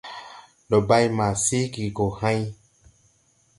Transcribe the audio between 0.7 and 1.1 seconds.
bay